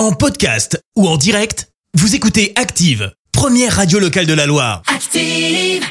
En 0.00 0.12
podcast 0.12 0.82
ou 0.96 1.06
en 1.06 1.18
direct, 1.18 1.68
vous 1.92 2.14
écoutez 2.14 2.54
Active, 2.56 3.12
première 3.32 3.76
radio 3.76 3.98
locale 3.98 4.24
de 4.24 4.32
la 4.32 4.46
Loire. 4.46 4.80
Active. 4.86 5.84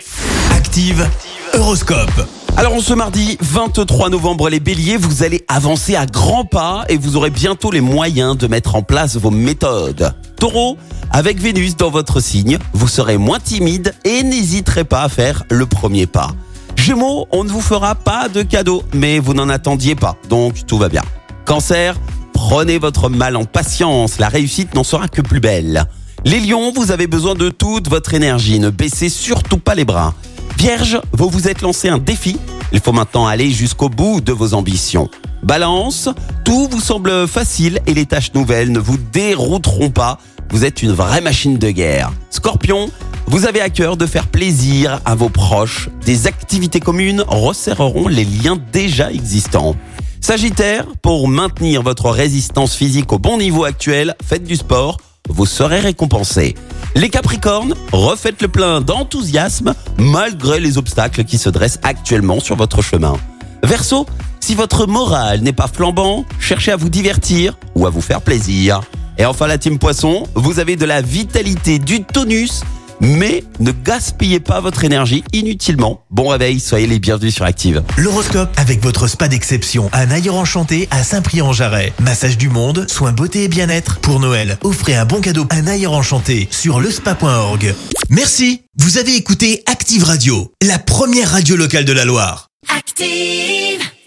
Active, 0.51 1.08
Horoscope. 1.54 2.27
Alors 2.58 2.74
on 2.74 2.80
ce 2.80 2.95
mardi 2.95 3.37
23 3.40 4.09
novembre 4.09 4.50
les 4.50 4.59
béliers, 4.59 4.98
vous 4.98 5.22
allez 5.22 5.45
avancer 5.48 5.95
à 5.95 6.08
grands 6.08 6.43
pas 6.43 6.85
et 6.90 6.98
vous 6.98 7.17
aurez 7.17 7.30
bientôt 7.30 7.69
les 7.69 7.82
moyens 7.82 8.36
de 8.36 8.48
mettre 8.48 8.73
en 8.73 8.82
place 8.82 9.16
vos 9.16 9.30
méthodes. 9.30 10.12
Taureau, 10.38 10.80
avec 11.12 11.39
Vénus 11.39 11.78
dans 11.78 11.91
votre 11.91 12.20
signe, 12.20 12.57
vous 12.73 12.88
serez 12.88 13.18
moins 13.18 13.39
timide 13.39 13.94
et 14.05 14.23
n'hésiterez 14.23 14.86
pas 14.86 15.04
à 15.04 15.10
faire 15.10 15.44
le 15.52 15.68
premier 15.68 16.07
pas. 16.07 16.32
Gémeaux, 16.76 17.28
on 17.30 17.44
ne 17.44 17.50
vous 17.50 17.62
fera 17.62 17.94
pas 17.94 18.28
de 18.28 18.41
cadeau, 18.41 18.82
mais 18.91 19.20
vous 19.20 19.36
n'en 19.36 19.50
attendiez 19.50 19.94
pas, 19.94 20.16
donc 20.30 20.66
tout 20.66 20.80
va 20.80 20.89
bien. 20.89 21.04
Cancer, 21.46 21.96
prenez 22.39 22.77
votre 22.77 23.09
mal 23.09 23.35
en 23.35 23.43
patience, 23.43 24.17
la 24.17 24.29
réussite 24.29 24.73
n'en 24.73 24.85
sera 24.85 25.09
que 25.09 25.21
plus 25.21 25.41
belle. 25.41 25.85
Les 26.23 26.39
lions, 26.39 26.71
vous 26.73 26.91
avez 26.91 27.05
besoin 27.05 27.35
de 27.35 27.49
toute 27.49 27.89
votre 27.89 28.13
énergie, 28.13 28.59
ne 28.59 28.70
baissez 28.70 29.09
surtout 29.09 29.57
pas 29.57 29.75
les 29.75 29.84
bras. 29.84 30.13
Vierge, 30.57 31.02
vous 31.11 31.30
vous 31.30 31.49
êtes 31.49 31.61
lancé 31.61 31.89
un 31.89 31.97
défi. 31.97 32.38
Il 32.71 32.80
faut 32.80 32.94
maintenant 32.94 33.27
aller 33.27 33.52
jusqu'au 33.52 33.89
bout 33.89 34.21
de 34.21 34.31
vos 34.31 34.53
ambitions. 34.53 35.09
Balance, 35.44 36.07
tout 36.45 36.70
vous 36.71 36.80
semble 36.80 37.27
facile 37.27 37.81
et 37.85 37.94
les 37.94 38.05
tâches 38.05 38.33
nouvelles 38.33 38.71
ne 38.71 38.80
vous 38.80 38.97
dérouteront 38.97 39.89
pas. 39.89 40.17
Vous 40.49 40.63
êtes 40.63 40.81
une 40.81 40.94
vraie 40.94 41.21
machine 41.21 41.58
de 41.58 41.69
guerre. 41.71 42.09
Scorpion, 42.30 42.89
vous 43.27 43.47
avez 43.47 43.59
à 43.59 43.69
cœur 43.69 43.97
de 43.97 44.05
faire 44.05 44.27
plaisir 44.27 45.02
à 45.03 45.13
vos 45.13 45.30
proches. 45.30 45.89
Des 46.05 46.25
activités 46.25 46.80
communes 46.80 47.23
resserreront 47.27 48.08
les 48.08 48.25
liens 48.25 48.58
déjà 48.71 49.11
existants. 49.11 49.75
Sagittaire, 50.22 50.86
pour 51.02 51.28
maintenir 51.28 51.82
votre 51.82 52.09
résistance 52.09 52.76
physique 52.76 53.12
au 53.14 53.20
bon 53.20 53.38
niveau 53.38 53.64
actuel, 53.64 54.16
faites 54.23 54.44
du 54.44 54.58
sport, 54.58 54.98
vous 55.30 55.45
serez 55.45 55.80
récompensé. 55.80 56.55
Les 56.95 57.09
Capricornes, 57.09 57.73
refaites 57.92 58.42
le 58.42 58.48
plein 58.48 58.81
d'enthousiasme 58.81 59.73
malgré 59.98 60.59
les 60.59 60.78
obstacles 60.78 61.23
qui 61.23 61.38
se 61.38 61.50
dressent 61.50 61.80
actuellement 61.84 62.39
sur 62.39 62.56
votre 62.56 62.81
chemin. 62.81 63.17
Verseau, 63.64 64.06
si 64.39 64.56
votre 64.56 64.88
morale 64.88 65.42
n'est 65.42 65.53
pas 65.53 65.67
flambant, 65.67 66.26
cherchez 66.39 66.72
à 66.72 66.76
vous 66.76 66.89
divertir 66.89 67.58
ou 67.76 67.88
à 67.88 67.89
vous 67.89 68.02
faire 68.02 68.22
plaisir. 68.22 68.81
Et 69.17 69.26
enfin 69.26 69.48
la 69.48 69.58
team 69.58 69.80
Poisson, 69.80 70.28
vous 70.36 70.59
avez 70.59 70.76
de 70.76 70.86
la 70.86 71.02
vitalité, 71.02 71.80
du 71.80 72.04
tonus, 72.04 72.61
mais 73.02 73.44
ne 73.59 73.72
gaspillez 73.72 74.39
pas 74.39 74.59
votre 74.59 74.83
énergie 74.83 75.23
inutilement. 75.33 76.03
Bon 76.11 76.28
réveil, 76.28 76.59
soyez 76.59 76.88
les 76.88 77.00
bienvenus 77.00 77.36
sur 77.36 77.45
Active. 77.45 77.83
L'horoscope 77.97 78.50
avec 78.58 78.81
votre 78.81 79.08
spa 79.08 79.28
d'exception, 79.28 79.89
un 79.94 80.11
ailleurs 80.11 80.36
enchanté 80.36 80.88
à 80.92 81.03
Saint-Prix-en-Jarret. 81.03 81.94
Massage 82.00 82.38
du 82.38 82.50
monde, 82.50 82.89
soins 82.89 83.11
beauté 83.11 83.44
et 83.44 83.47
bien-être. 83.47 84.00
Pour 84.00 84.20
Noël, 84.20 84.58
offrez 84.64 84.95
un 84.95 85.05
bon 85.05 85.22
cadeau, 85.22 85.45
un 85.50 85.67
ailleurs 85.67 85.94
enchanté 85.94 86.47
sur 86.52 86.80
lespa.org. 86.80 87.73
Merci, 88.09 88.64
vous 88.77 88.97
avez 88.97 89.16
écouté 89.16 89.64
Active 89.66 90.03
Radio, 90.03 90.52
la 90.66 90.80
première 90.80 91.31
radio 91.31 91.55
locale 91.55 91.86
de 91.86 91.94
la 91.94 92.05
Loire. 92.05 92.47
Active. 92.75 93.78